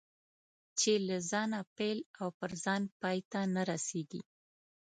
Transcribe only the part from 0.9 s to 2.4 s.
له ځانه پیل او